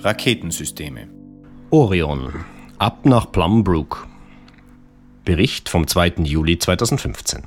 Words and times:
Raketensysteme. 0.00 1.08
Orion. 1.70 2.44
Ab 2.78 3.04
nach 3.04 3.32
Plum 3.32 3.64
Brook. 3.64 4.06
Bericht 5.24 5.68
vom 5.68 5.88
2. 5.88 6.22
Juli 6.22 6.56
2015. 6.56 7.42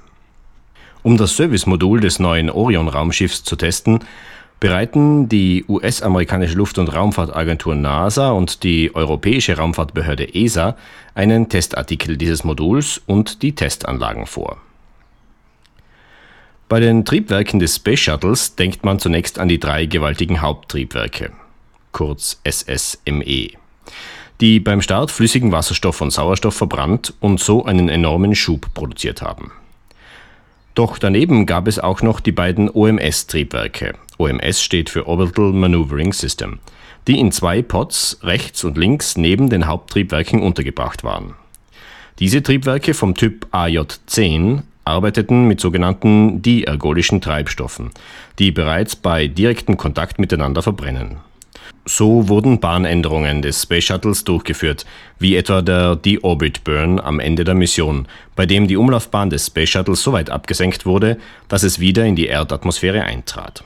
Um 1.02 1.16
das 1.16 1.38
Servicemodul 1.38 2.02
des 2.02 2.20
neuen 2.20 2.50
Orion-Raumschiffs 2.50 3.46
zu 3.46 3.56
testen, 3.56 4.00
bereiten 4.60 5.30
die 5.30 5.64
US-amerikanische 5.70 6.56
Luft- 6.56 6.78
und 6.78 6.94
Raumfahrtagentur 6.94 7.73
NASA 7.73 8.32
und 8.32 8.64
die 8.64 8.94
europäische 8.94 9.56
Raumfahrtbehörde 9.56 10.36
ESA 10.36 10.76
einen 11.16 11.48
Testartikel 11.48 12.18
dieses 12.18 12.44
Moduls 12.44 13.02
und 13.06 13.44
die 13.44 13.56
Testanlagen 13.56 14.26
vor. 14.26 14.58
Bei 16.68 16.81
den 16.81 17.06
Triebwerken 17.06 17.59
des 17.62 17.78
Space 17.78 18.02
Shuttles 18.02 18.56
denkt 18.56 18.84
man 18.84 19.00
zunächst 19.00 19.40
an 19.40 19.48
die 19.48 19.59
drei 19.59 19.86
gewaltigen 19.86 20.42
Haupttriebwerke, 20.42 21.31
kurz 21.91 22.41
SSME, 22.48 23.52
die 24.40 24.59
beim 24.59 24.81
Start 24.81 25.12
flüssigen 25.12 25.52
Wasserstoff 25.52 26.02
und 26.02 26.12
Sauerstoff 26.12 26.55
verbrannt 26.55 27.14
und 27.20 27.40
so 27.40 27.66
einen 27.66 27.90
enormen 27.90 28.36
Schub 28.36 28.73
produziert 28.73 29.22
haben. 29.22 29.52
Doch 30.73 30.98
daneben 30.98 31.45
gab 31.45 31.67
es 31.67 31.80
auch 31.80 32.02
noch 32.02 32.20
die 32.20 32.31
beiden 32.31 32.70
OMS-Triebwerke. 32.70 33.95
OMS 34.17 34.62
steht 34.62 34.90
für 34.90 35.08
Orbital 35.08 35.52
Maneuvering 35.52 36.14
System, 36.14 36.59
die 37.08 37.20
in 37.20 37.31
zwei 37.31 37.62
Pods 37.62 38.20
rechts 38.23 38.64
und 38.64 38.78
links 38.78 39.17
neben 39.17 39.50
den 39.50 39.67
Haupttriebwerken 39.67 40.42
untergebracht 40.42 41.03
waren. 41.03 41.36
Diese 42.19 42.44
Triebwerke 42.44 42.94
vom 42.94 43.16
Typ 43.16 43.47
AJ10 43.52 44.62
arbeiteten 44.86 45.47
mit 45.47 45.59
sogenannten 45.59 46.42
diergolischen 46.42 47.22
Treibstoffen, 47.22 47.92
die 48.39 48.52
bereits 48.52 48.95
bei 48.95 49.28
direktem 49.28 49.78
Kontakt 49.78 50.19
miteinander 50.19 50.62
verbrennen. 50.62 51.17
So 51.86 52.30
wurden 52.30 52.59
Bahnänderungen 52.59 53.42
des 53.42 53.64
Space 53.64 53.86
Shuttles 53.86 54.23
durchgeführt, 54.23 54.86
wie 55.20 55.36
etwa 55.36 55.62
der 55.62 55.95
Deorbit 55.95 56.64
Burn 56.64 57.00
am 57.00 57.20
Ende 57.20 57.44
der 57.44 57.56
Mission, 57.56 58.08
bei 58.36 58.45
dem 58.45 58.68
die 58.68 58.78
Umlaufbahn 58.78 59.30
des 59.30 59.48
Space 59.48 59.70
Shuttles 59.70 60.03
so 60.03 60.14
weit 60.14 60.30
abgesenkt 60.30 60.86
wurde, 60.86 61.18
dass 61.48 61.64
es 61.64 61.80
wieder 61.80 62.06
in 62.06 62.16
die 62.16 62.28
Erdatmosphäre 62.28 63.03
eintrat. 63.03 63.64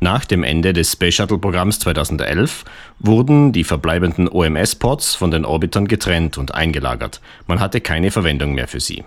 Nach 0.00 0.24
dem 0.24 0.42
Ende 0.42 0.72
des 0.72 0.92
Space 0.92 1.14
Shuttle-Programms 1.14 1.78
2011 1.78 2.64
wurden 2.98 3.52
die 3.52 3.64
verbleibenden 3.64 4.28
OMS-Pods 4.28 5.14
von 5.14 5.30
den 5.30 5.44
Orbitern 5.44 5.88
getrennt 5.88 6.36
und 6.36 6.54
eingelagert. 6.54 7.20
Man 7.46 7.58
hatte 7.58 7.80
keine 7.80 8.10
Verwendung 8.10 8.54
mehr 8.54 8.68
für 8.68 8.80
sie. 8.80 9.04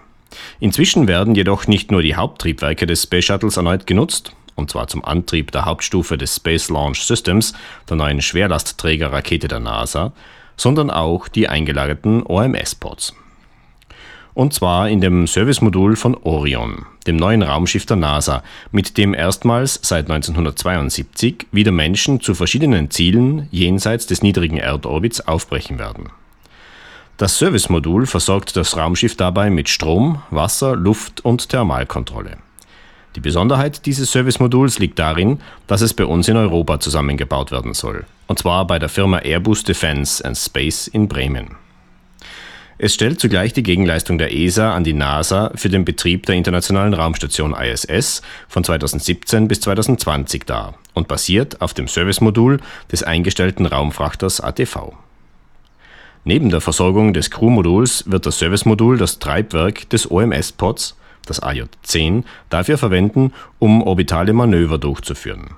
Inzwischen 0.59 1.08
werden 1.08 1.36
jedoch 1.36 1.68
nicht 1.68 1.92
nur 1.92 2.02
die 2.02 2.16
Haupttriebwerke 2.16 2.88
des 2.88 3.04
Space 3.04 3.26
Shuttles 3.26 3.58
erneut 3.58 3.86
genutzt, 3.86 4.31
und 4.58 4.69
zwar 4.69 4.88
zum 4.88 5.05
Antrieb 5.05 5.52
der 5.52 5.63
Hauptstufe 5.63 6.17
des 6.17 6.36
Space 6.36 6.69
Launch 6.69 7.03
Systems, 7.03 7.53
der 7.89 7.95
neuen 7.95 8.22
Schwerlastträgerrakete 8.22 9.47
der 9.47 9.61
NASA, 9.61 10.11
sondern 10.58 10.89
auch 10.89 11.30
die 11.30 11.47
eingelagerten 11.47 12.23
OMS-Pods. 12.23 13.13
Und 14.33 14.53
zwar 14.53 14.89
in 14.89 15.02
dem 15.02 15.25
Servicemodul 15.25 15.95
von 15.95 16.16
Orion, 16.16 16.85
dem 17.08 17.16
neuen 17.16 17.41
Raumschiff 17.41 17.85
der 17.85 17.97
NASA, 17.97 18.44
mit 18.72 18.97
dem 18.97 19.13
erstmals 19.13 19.80
seit 19.81 20.11
1972 20.11 21.47
wieder 21.52 21.72
Menschen 21.72 22.19
zu 22.19 22.35
verschiedenen 22.35 22.91
Zielen 22.91 23.47
jenseits 23.52 24.05
des 24.05 24.22
niedrigen 24.22 24.58
Erdorbits 24.58 25.28
aufbrechen 25.28 25.80
werden. 25.80 26.09
Das 27.17 27.39
Servicemodul 27.39 28.05
versorgt 28.05 28.56
das 28.56 28.78
Raumschiff 28.78 29.16
dabei 29.16 29.50
mit 29.50 29.69
Strom, 29.69 30.22
Wasser, 30.29 30.75
Luft 30.75 31.25
und 31.25 31.50
Thermalkontrolle. 31.50 32.38
Die 33.17 33.22
Besonderheit 33.22 33.88
dieses 33.88 34.11
Servicemoduls 34.11 34.78
liegt 34.78 35.00
darin, 35.00 35.39
dass 35.66 35.81
es 35.81 35.95
bei 35.95 36.05
uns 36.05 36.28
in 36.28 36.38
Europa 36.38 36.79
zusammengebaut 36.79 37.51
werden 37.51 37.73
soll, 37.73 38.05
und 38.28 38.38
zwar 38.38 38.67
bei 38.67 38.78
der 38.78 38.89
Firma 38.89 39.17
Airbus 39.17 39.63
Defence 39.63 40.22
and 40.22 40.38
Space 40.38 40.88
in 40.88 41.07
Bremen. 41.07 41.55
Es 42.78 42.94
stellt 42.94 43.19
zugleich 43.19 43.53
die 43.53 43.63
Gegenleistung 43.63 44.19
der 44.19 44.35
ESA 44.35 44.75
an 44.75 44.83
die 44.83 44.94
NASA 44.94 45.51
für 45.55 45.67
den 45.67 45.83
Betrieb 45.83 46.28
der 46.28 46.35
Internationalen 46.35 46.94
Raumstation 46.94 47.55
ISS 47.55 48.22
von 48.47 48.63
2017 48.63 49.47
bis 49.47 49.61
2020 49.61 50.45
dar 50.45 50.75
und 50.94 51.07
basiert 51.07 51.59
auf 51.59 51.73
dem 51.73 51.88
Servicemodul 51.88 52.59
des 52.91 53.01
eingestellten 53.01 53.66
Raumfrachters 53.66 54.41
ATV. 54.41 54.94
Neben 56.23 56.51
der 56.51 56.61
Versorgung 56.61 57.13
des 57.13 57.31
Crew-Moduls 57.31 58.03
wird 58.05 58.28
das 58.28 58.38
Servicemodul 58.38 58.99
das 58.99 59.17
Treibwerk 59.17 59.89
des 59.89 60.11
OMS-Pods, 60.11 60.95
das 61.28 61.42
AJ-10, 61.42 62.24
dafür 62.50 62.78
verwenden, 62.78 63.34
um 63.60 63.84
orbitale 63.84 64.34
Manöver 64.34 64.78
durchzuführen. 64.78 65.52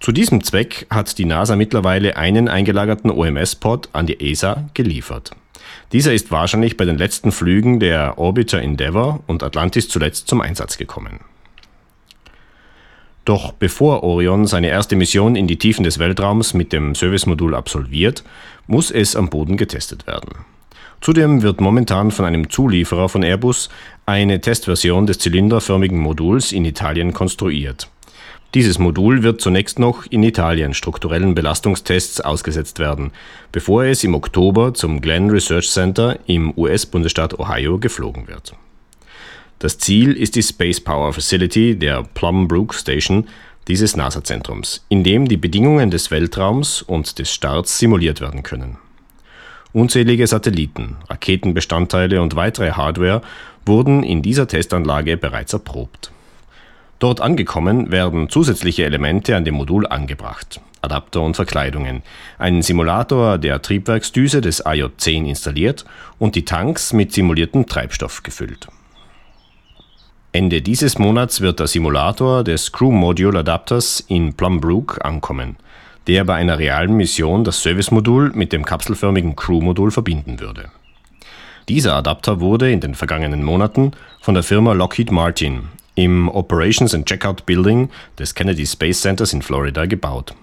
Zu 0.00 0.12
diesem 0.12 0.44
Zweck 0.44 0.86
hat 0.90 1.16
die 1.16 1.24
NASA 1.24 1.56
mittlerweile 1.56 2.16
einen 2.18 2.48
eingelagerten 2.48 3.10
OMS-Pod 3.10 3.88
an 3.94 4.06
die 4.06 4.20
ESA 4.20 4.68
geliefert. 4.74 5.30
Dieser 5.92 6.12
ist 6.12 6.30
wahrscheinlich 6.30 6.76
bei 6.76 6.84
den 6.84 6.98
letzten 6.98 7.32
Flügen 7.32 7.80
der 7.80 8.18
Orbiter 8.18 8.60
Endeavour 8.60 9.22
und 9.26 9.42
Atlantis 9.42 9.88
zuletzt 9.88 10.28
zum 10.28 10.40
Einsatz 10.40 10.76
gekommen. 10.76 11.20
Doch 13.24 13.52
bevor 13.52 14.02
Orion 14.02 14.46
seine 14.46 14.68
erste 14.68 14.96
Mission 14.96 15.36
in 15.36 15.46
die 15.46 15.58
Tiefen 15.58 15.84
des 15.84 15.98
Weltraums 15.98 16.52
mit 16.52 16.72
dem 16.72 16.94
Servicemodul 16.94 17.54
absolviert, 17.54 18.22
muss 18.66 18.90
es 18.90 19.16
am 19.16 19.30
Boden 19.30 19.56
getestet 19.56 20.06
werden. 20.06 20.44
Zudem 21.04 21.42
wird 21.42 21.60
momentan 21.60 22.10
von 22.12 22.24
einem 22.24 22.48
Zulieferer 22.48 23.10
von 23.10 23.22
Airbus 23.22 23.68
eine 24.06 24.40
Testversion 24.40 25.06
des 25.06 25.18
zylinderförmigen 25.18 25.98
Moduls 25.98 26.50
in 26.50 26.64
Italien 26.64 27.12
konstruiert. 27.12 27.90
Dieses 28.54 28.78
Modul 28.78 29.22
wird 29.22 29.42
zunächst 29.42 29.78
noch 29.78 30.06
in 30.06 30.22
Italien 30.22 30.72
strukturellen 30.72 31.34
Belastungstests 31.34 32.22
ausgesetzt 32.22 32.78
werden, 32.78 33.10
bevor 33.52 33.84
es 33.84 34.02
im 34.02 34.14
Oktober 34.14 34.72
zum 34.72 35.02
Glenn 35.02 35.28
Research 35.28 35.68
Center 35.68 36.18
im 36.24 36.56
US-Bundesstaat 36.56 37.38
Ohio 37.38 37.78
geflogen 37.78 38.26
wird. 38.26 38.54
Das 39.58 39.76
Ziel 39.76 40.12
ist 40.14 40.36
die 40.36 40.42
Space 40.42 40.80
Power 40.80 41.12
Facility 41.12 41.78
der 41.78 42.02
Plum 42.14 42.48
Brook 42.48 42.72
Station 42.72 43.28
dieses 43.68 43.94
NASA-Zentrums, 43.94 44.86
in 44.88 45.04
dem 45.04 45.28
die 45.28 45.36
Bedingungen 45.36 45.90
des 45.90 46.10
Weltraums 46.10 46.80
und 46.80 47.18
des 47.18 47.30
Starts 47.30 47.78
simuliert 47.78 48.22
werden 48.22 48.42
können. 48.42 48.78
Unzählige 49.74 50.28
Satelliten, 50.28 50.98
Raketenbestandteile 51.10 52.22
und 52.22 52.36
weitere 52.36 52.70
Hardware 52.70 53.22
wurden 53.66 54.04
in 54.04 54.22
dieser 54.22 54.46
Testanlage 54.46 55.16
bereits 55.16 55.52
erprobt. 55.52 56.12
Dort 57.00 57.20
angekommen 57.20 57.90
werden 57.90 58.28
zusätzliche 58.28 58.84
Elemente 58.84 59.34
an 59.34 59.44
dem 59.44 59.56
Modul 59.56 59.84
angebracht, 59.88 60.60
Adapter 60.80 61.22
und 61.22 61.34
Verkleidungen, 61.34 62.04
ein 62.38 62.62
Simulator 62.62 63.36
der 63.36 63.62
Triebwerksdüse 63.62 64.40
des 64.40 64.64
AJ-10 64.64 65.26
installiert 65.26 65.84
und 66.20 66.36
die 66.36 66.44
Tanks 66.44 66.92
mit 66.92 67.12
simuliertem 67.12 67.66
Treibstoff 67.66 68.22
gefüllt. 68.22 68.68
Ende 70.30 70.62
dieses 70.62 71.00
Monats 71.00 71.40
wird 71.40 71.58
der 71.58 71.66
Simulator 71.66 72.44
des 72.44 72.70
Crew 72.70 72.92
Module 72.92 73.40
Adapters 73.40 74.04
in 74.06 74.34
Plum 74.34 74.60
Brook 74.60 75.04
ankommen, 75.04 75.56
der 76.06 76.24
bei 76.24 76.34
einer 76.34 76.58
realen 76.58 76.96
Mission 76.96 77.44
das 77.44 77.62
Servicemodul 77.62 78.32
mit 78.34 78.52
dem 78.52 78.64
kapselförmigen 78.64 79.36
Crew-Modul 79.36 79.90
verbinden 79.90 80.40
würde. 80.40 80.70
Dieser 81.68 81.96
Adapter 81.96 82.40
wurde 82.40 82.70
in 82.70 82.80
den 82.80 82.94
vergangenen 82.94 83.42
Monaten 83.42 83.92
von 84.20 84.34
der 84.34 84.42
Firma 84.42 84.74
Lockheed 84.74 85.10
Martin 85.10 85.68
im 85.94 86.28
Operations 86.28 86.94
and 86.94 87.06
Checkout 87.06 87.46
Building 87.46 87.88
des 88.18 88.34
Kennedy 88.34 88.66
Space 88.66 89.00
Centers 89.00 89.32
in 89.32 89.42
Florida 89.42 89.86
gebaut. 89.86 90.34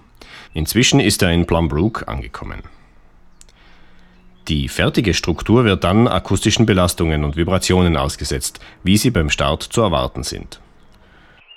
Inzwischen 0.54 1.00
ist 1.00 1.22
er 1.22 1.30
in 1.30 1.46
Plum 1.46 1.68
Brook 1.68 2.08
angekommen. 2.08 2.62
Die 4.48 4.68
fertige 4.68 5.14
Struktur 5.14 5.64
wird 5.64 5.84
dann 5.84 6.08
akustischen 6.08 6.66
Belastungen 6.66 7.22
und 7.22 7.36
Vibrationen 7.36 7.96
ausgesetzt, 7.96 8.58
wie 8.82 8.96
sie 8.96 9.10
beim 9.10 9.30
Start 9.30 9.62
zu 9.62 9.82
erwarten 9.82 10.24
sind. 10.24 10.60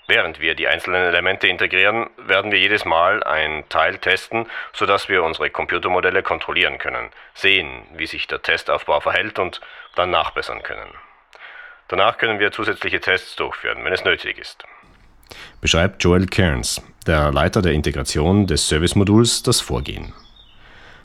Während 0.08 0.40
wir 0.40 0.54
die 0.54 0.68
einzelnen 0.68 1.02
Elemente 1.02 1.48
integrieren, 1.48 2.10
werden 2.18 2.52
wir 2.52 2.60
jedes 2.60 2.86
Mal 2.86 3.24
ein 3.24 3.64
Teil 3.70 3.98
testen, 3.98 4.46
sodass 4.72 5.10
wir 5.10 5.24
unsere 5.24 5.50
Computermodelle 5.50 6.22
kontrollieren 6.22 6.78
können, 6.78 7.10
sehen, 7.34 7.84
wie 7.96 8.06
sich 8.06 8.28
der 8.28 8.42
Testaufbau 8.42 9.00
verhält 9.00 9.40
und 9.40 9.62
dann 9.96 10.12
nachbessern 10.12 10.62
können. 10.62 10.90
Danach 11.88 12.18
können 12.18 12.40
wir 12.40 12.52
zusätzliche 12.52 13.00
Tests 13.00 13.36
durchführen, 13.36 13.84
wenn 13.84 13.94
es 13.94 14.04
nötig 14.04 14.38
ist. 14.38 14.64
Beschreibt 15.60 16.04
Joel 16.04 16.28
Cairns, 16.28 16.82
der 17.08 17.32
Leiter 17.32 17.64
der 17.64 17.74
Integration 17.74 18.46
des 18.46 18.70
Servicemoduls, 18.70 19.42
das 19.42 19.60
Vorgehen. 19.60 20.14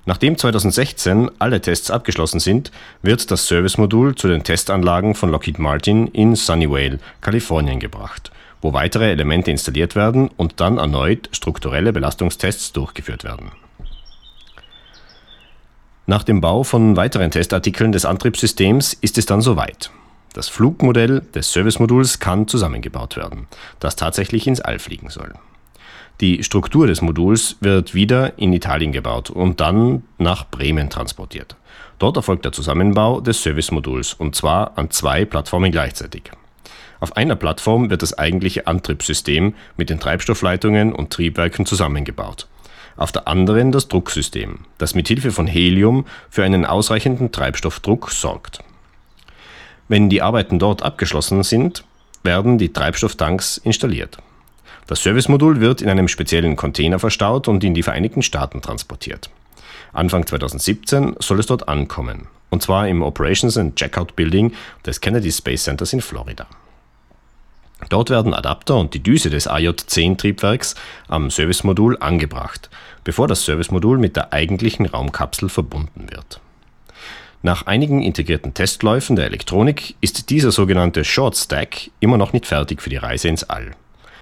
Nachdem 0.06 0.37
2016 0.37 1.31
alle 1.38 1.61
Tests 1.61 1.91
abgeschlossen 1.91 2.41
sind, 2.41 2.70
wird 3.02 3.31
das 3.31 3.47
Servicemodul 3.47 4.14
zu 4.14 4.29
den 4.29 4.44
Testanlagen 4.44 5.14
von 5.14 5.31
Lockheed 5.31 5.58
Martin 5.58 6.06
in 6.08 6.37
Sunnyvale, 6.37 6.99
Kalifornien 7.20 7.81
gebracht, 7.81 8.31
wo 8.60 8.72
weitere 8.72 9.10
Elemente 9.10 9.50
installiert 9.50 9.96
werden 9.96 10.28
und 10.36 10.60
dann 10.60 10.78
erneut 10.78 11.28
strukturelle 11.32 11.92
Belastungstests 11.92 12.72
durchgeführt 12.72 13.24
werden. 13.24 13.52
Nach 16.06 16.24
dem 16.24 16.40
Bau 16.40 16.64
von 16.64 16.96
weiteren 16.96 17.30
Testartikeln 17.30 17.92
des 17.92 18.04
Antriebssystems 18.04 18.94
ist 18.94 19.16
es 19.16 19.26
dann 19.26 19.40
soweit. 19.40 19.90
Das 20.32 20.48
Flugmodell 20.48 21.22
des 21.34 21.52
Servicemoduls 21.52 22.18
kann 22.18 22.48
zusammengebaut 22.48 23.16
werden, 23.16 23.46
das 23.80 23.96
tatsächlich 23.96 24.46
ins 24.46 24.60
All 24.60 24.78
fliegen 24.78 25.10
soll. 25.10 25.34
Die 26.20 26.42
Struktur 26.44 26.86
des 26.86 27.00
Moduls 27.00 27.56
wird 27.60 27.94
wieder 27.94 28.38
in 28.38 28.52
Italien 28.52 28.92
gebaut 28.92 29.30
und 29.30 29.60
dann 29.60 30.02
nach 30.18 30.48
Bremen 30.50 30.90
transportiert. 30.90 31.56
Dort 31.98 32.16
erfolgt 32.16 32.44
der 32.44 32.52
Zusammenbau 32.52 33.20
des 33.20 33.42
Servicemoduls 33.42 34.14
und 34.14 34.34
zwar 34.34 34.76
an 34.76 34.90
zwei 34.90 35.24
Plattformen 35.24 35.72
gleichzeitig. 35.72 36.30
Auf 37.00 37.17
einer 37.17 37.35
Plattform 37.35 37.88
wird 37.88 38.02
das 38.02 38.19
eigentliche 38.19 38.67
Antriebssystem 38.67 39.55
mit 39.76 39.88
den 39.88 40.00
Treibstoffleitungen 40.00 40.93
und 40.93 41.11
Triebwerken 41.11 41.64
zusammengebaut. 41.64 42.47
Auf 42.97 43.11
der 43.11 43.26
anderen 43.26 43.73
das 43.73 43.88
Drucksystem, 43.88 44.61
das 44.76 44.94
mit 44.94 45.08
Hilfe 45.08 45.31
von 45.31 45.47
Helium 45.47 46.05
für 46.29 46.44
einen 46.44 46.67
ausreichenden 46.67 47.32
Treibstoffdruck 47.32 48.11
sorgt. 48.11 48.62
Wenn 49.88 50.11
die 50.11 50.20
Arbeiten 50.20 50.58
dort 50.58 50.82
abgeschlossen 50.82 51.43
sind, 51.43 51.85
werden 52.23 52.58
die 52.58 52.73
Treibstofftanks 52.73 53.56
installiert. 53.56 54.19
Das 54.87 55.02
Servicemodul 55.02 55.61
wird 55.61 55.81
in 55.81 55.88
einem 55.88 56.08
speziellen 56.08 56.56
Container 56.56 56.99
verstaut 56.99 57.49
und 57.49 57.64
in 57.64 57.75
die 57.75 57.82
Vereinigten 57.82 58.23
Staaten 58.23 58.61
transportiert. 58.61 59.31
Anfang 59.93 60.26
2017 60.26 61.17
soll 61.19 61.41
es 61.41 61.47
dort 61.47 61.69
ankommen, 61.69 62.26
und 62.50 62.62
zwar 62.62 62.87
im 62.88 63.02
Operations 63.02 63.56
and 63.56 63.76
Checkout 63.76 64.14
Building 64.17 64.52
des 64.85 65.00
Kennedy 65.00 65.32
Space 65.32 65.64
Centers 65.64 65.93
in 65.93 66.02
Florida. 66.02 66.47
Dort 67.90 68.08
werden 68.08 68.32
Adapter 68.32 68.76
und 68.76 68.94
die 68.94 69.02
Düse 69.02 69.31
des 69.31 69.48
AJ-10-Triebwerks 69.48 70.76
am 71.08 71.28
Servicemodul 71.28 71.98
angebracht, 71.98 72.70
bevor 73.04 73.28
das 73.28 73.44
Servicemodul 73.44 73.98
mit 73.98 74.16
der 74.16 74.32
eigentlichen 74.32 74.87
Raumkapsel 74.87 75.48
verbunden 75.48 76.06
wird. 76.10 76.40
Nach 77.42 77.66
einigen 77.66 78.02
integrierten 78.02 78.54
Testläufen 78.54 79.16
der 79.16 79.26
Elektronik 79.26 79.96
ist 80.00 80.31
dieser 80.31 80.52
sogenannte 80.52 81.04
Short 81.04 81.37
Stack 81.37 81.90
immer 81.98 82.16
noch 82.16 82.32
nicht 82.32 82.46
fertig 82.46 82.81
für 82.81 82.90
die 82.90 82.96
Reise 82.96 83.28
ins 83.28 83.44
All. 83.44 83.72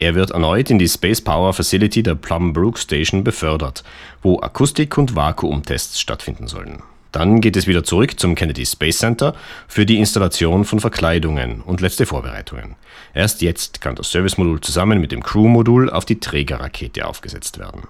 Er 0.00 0.14
wird 0.14 0.30
erneut 0.30 0.70
in 0.70 0.78
die 0.78 0.88
Space 0.88 1.20
Power 1.20 1.52
Facility 1.52 2.02
der 2.02 2.14
Plum 2.14 2.52
Brook 2.52 2.78
Station 2.78 3.22
befördert, 3.22 3.82
wo 4.22 4.40
Akustik- 4.40 4.96
und 4.96 5.14
Vakuumtests 5.14 6.00
stattfinden 6.00 6.46
sollen. 6.46 6.82
Dann 7.12 7.40
geht 7.40 7.56
es 7.56 7.66
wieder 7.66 7.84
zurück 7.84 8.20
zum 8.20 8.34
Kennedy 8.34 8.66
Space 8.66 8.98
Center 8.98 9.34
für 9.66 9.86
die 9.86 9.98
Installation 9.98 10.64
von 10.64 10.80
Verkleidungen 10.80 11.62
und 11.62 11.80
letzte 11.80 12.04
Vorbereitungen. 12.04 12.76
Erst 13.14 13.40
jetzt 13.40 13.80
kann 13.80 13.94
das 13.94 14.10
Servicemodul 14.10 14.60
zusammen 14.60 15.00
mit 15.00 15.12
dem 15.12 15.22
Crew-Modul 15.22 15.90
auf 15.90 16.04
die 16.04 16.20
Trägerrakete 16.20 17.06
aufgesetzt 17.06 17.58
werden. 17.58 17.82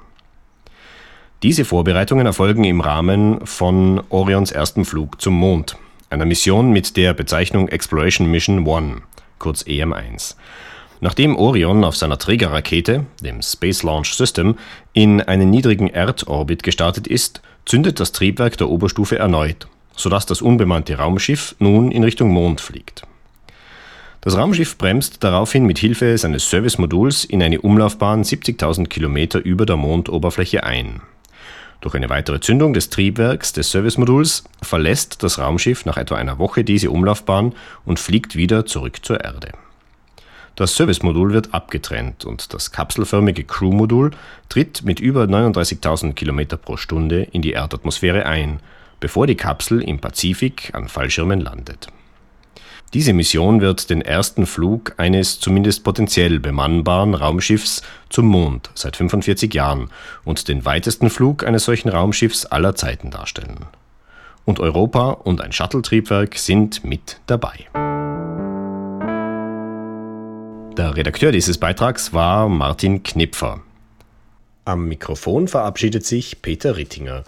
Diese 1.42 1.64
Vorbereitungen 1.64 2.26
erfolgen 2.26 2.64
im 2.64 2.80
Rahmen 2.80 3.46
von 3.46 4.02
Orions 4.08 4.50
ersten 4.50 4.84
Flug 4.84 5.20
zum 5.20 5.34
Mond, 5.34 5.76
einer 6.10 6.24
Mission 6.24 6.72
mit 6.72 6.96
der 6.96 7.14
Bezeichnung 7.14 7.68
Exploration 7.68 8.30
Mission 8.30 8.68
1, 8.68 9.02
kurz 9.38 9.62
EM1. 9.62 10.34
Nachdem 11.00 11.36
Orion 11.36 11.84
auf 11.84 11.96
seiner 11.96 12.18
Trägerrakete, 12.18 13.06
dem 13.22 13.40
Space 13.42 13.82
Launch 13.82 14.14
System, 14.14 14.56
in 14.92 15.20
einen 15.20 15.50
niedrigen 15.50 15.88
Erdorbit 15.88 16.62
gestartet 16.62 17.06
ist, 17.06 17.40
zündet 17.64 18.00
das 18.00 18.12
Triebwerk 18.12 18.56
der 18.56 18.68
Oberstufe 18.68 19.18
erneut, 19.18 19.68
sodass 19.94 20.26
das 20.26 20.42
unbemannte 20.42 20.96
Raumschiff 20.96 21.54
nun 21.58 21.92
in 21.92 22.02
Richtung 22.02 22.30
Mond 22.30 22.60
fliegt. 22.60 23.02
Das 24.20 24.36
Raumschiff 24.36 24.76
bremst 24.76 25.22
daraufhin 25.22 25.64
mit 25.64 25.78
Hilfe 25.78 26.18
seines 26.18 26.50
Servicemoduls 26.50 27.24
in 27.24 27.42
eine 27.42 27.60
Umlaufbahn 27.60 28.24
70.000 28.24 28.88
Kilometer 28.88 29.38
über 29.38 29.64
der 29.64 29.76
Mondoberfläche 29.76 30.64
ein. 30.64 31.00
Durch 31.80 31.94
eine 31.94 32.10
weitere 32.10 32.40
Zündung 32.40 32.72
des 32.72 32.90
Triebwerks 32.90 33.52
des 33.52 33.70
Servicemoduls 33.70 34.42
verlässt 34.60 35.22
das 35.22 35.38
Raumschiff 35.38 35.84
nach 35.84 35.96
etwa 35.96 36.16
einer 36.16 36.40
Woche 36.40 36.64
diese 36.64 36.90
Umlaufbahn 36.90 37.54
und 37.84 38.00
fliegt 38.00 38.34
wieder 38.34 38.66
zurück 38.66 39.04
zur 39.04 39.22
Erde. 39.22 39.52
Das 40.58 40.74
Servicemodul 40.74 41.32
wird 41.32 41.54
abgetrennt 41.54 42.24
und 42.24 42.52
das 42.52 42.72
kapselförmige 42.72 43.44
Crew-Modul 43.44 44.10
tritt 44.48 44.82
mit 44.82 44.98
über 44.98 45.22
39.000 45.22 46.14
km 46.14 46.58
pro 46.60 46.76
Stunde 46.76 47.22
in 47.30 47.42
die 47.42 47.52
Erdatmosphäre 47.52 48.26
ein, 48.26 48.58
bevor 48.98 49.28
die 49.28 49.36
Kapsel 49.36 49.80
im 49.80 50.00
Pazifik 50.00 50.70
an 50.74 50.88
Fallschirmen 50.88 51.40
landet. 51.40 51.86
Diese 52.92 53.12
Mission 53.12 53.60
wird 53.60 53.88
den 53.88 54.02
ersten 54.02 54.46
Flug 54.46 54.94
eines 54.96 55.38
zumindest 55.38 55.84
potenziell 55.84 56.40
bemannbaren 56.40 57.14
Raumschiffs 57.14 57.82
zum 58.08 58.26
Mond 58.26 58.70
seit 58.74 58.96
45 58.96 59.54
Jahren 59.54 59.90
und 60.24 60.48
den 60.48 60.64
weitesten 60.64 61.08
Flug 61.08 61.46
eines 61.46 61.66
solchen 61.66 61.88
Raumschiffs 61.88 62.46
aller 62.46 62.74
Zeiten 62.74 63.12
darstellen. 63.12 63.66
Und 64.44 64.58
Europa 64.58 65.10
und 65.10 65.40
ein 65.40 65.52
Shuttle-Triebwerk 65.52 66.36
sind 66.36 66.82
mit 66.82 67.20
dabei. 67.26 67.68
Der 70.78 70.96
Redakteur 70.96 71.32
dieses 71.32 71.58
Beitrags 71.58 72.12
war 72.12 72.48
Martin 72.48 73.02
Knipfer. 73.02 73.60
Am 74.64 74.86
Mikrofon 74.86 75.48
verabschiedet 75.48 76.06
sich 76.06 76.40
Peter 76.40 76.76
Rittinger. 76.76 77.24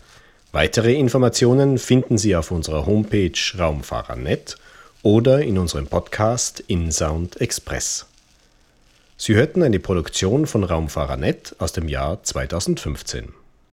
Weitere 0.53 0.95
Informationen 0.95 1.79
finden 1.79 2.17
Sie 2.17 2.37
auf 2.37 2.53
unserer 2.53 2.87
Homepage 2.87 3.33
Raumfahrer.net 3.59 4.57
oder 5.03 5.43
in 5.43 5.59
unserem 5.59 5.89
Podcast 5.89 6.61
InSound 6.61 7.41
Express. 7.41 8.07
Sie 9.17 9.35
hörten 9.35 9.65
eine 9.65 9.81
Produktion 9.81 10.47
von 10.47 10.63
Raumfahrer.net 10.63 11.57
aus 11.59 11.73
dem 11.73 11.89
Jahr 11.89 12.23
2015. 12.23 13.40